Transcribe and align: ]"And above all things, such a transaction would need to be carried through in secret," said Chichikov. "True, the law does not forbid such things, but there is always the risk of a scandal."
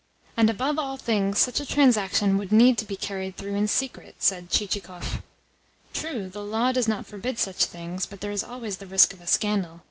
]"And 0.38 0.48
above 0.48 0.78
all 0.78 0.96
things, 0.96 1.38
such 1.38 1.60
a 1.60 1.66
transaction 1.66 2.38
would 2.38 2.50
need 2.50 2.78
to 2.78 2.86
be 2.86 2.96
carried 2.96 3.36
through 3.36 3.56
in 3.56 3.68
secret," 3.68 4.14
said 4.18 4.48
Chichikov. 4.48 5.22
"True, 5.92 6.30
the 6.30 6.42
law 6.42 6.72
does 6.72 6.88
not 6.88 7.04
forbid 7.04 7.38
such 7.38 7.66
things, 7.66 8.06
but 8.06 8.22
there 8.22 8.32
is 8.32 8.42
always 8.42 8.78
the 8.78 8.86
risk 8.86 9.12
of 9.12 9.20
a 9.20 9.26
scandal." 9.26 9.82